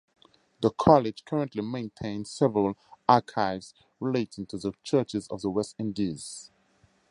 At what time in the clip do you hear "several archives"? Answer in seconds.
2.31-3.75